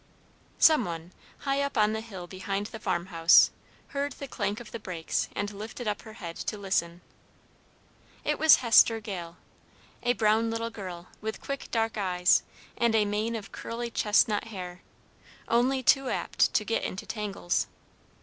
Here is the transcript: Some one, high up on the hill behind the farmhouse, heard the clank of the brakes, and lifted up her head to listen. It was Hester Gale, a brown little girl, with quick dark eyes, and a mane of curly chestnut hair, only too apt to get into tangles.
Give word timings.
Some 0.57 0.83
one, 0.83 1.13
high 1.41 1.61
up 1.61 1.77
on 1.77 1.93
the 1.93 2.01
hill 2.01 2.25
behind 2.25 2.65
the 2.65 2.79
farmhouse, 2.79 3.51
heard 3.89 4.13
the 4.13 4.27
clank 4.27 4.59
of 4.59 4.71
the 4.71 4.79
brakes, 4.79 5.29
and 5.35 5.51
lifted 5.51 5.87
up 5.87 6.01
her 6.01 6.13
head 6.13 6.35
to 6.37 6.57
listen. 6.57 7.01
It 8.23 8.39
was 8.39 8.55
Hester 8.65 8.99
Gale, 8.99 9.37
a 10.01 10.13
brown 10.13 10.49
little 10.49 10.71
girl, 10.71 11.09
with 11.21 11.39
quick 11.39 11.69
dark 11.69 11.99
eyes, 11.99 12.41
and 12.75 12.95
a 12.95 13.05
mane 13.05 13.35
of 13.35 13.51
curly 13.51 13.91
chestnut 13.91 14.45
hair, 14.45 14.81
only 15.47 15.83
too 15.83 16.09
apt 16.09 16.51
to 16.55 16.65
get 16.65 16.81
into 16.83 17.05
tangles. 17.05 17.67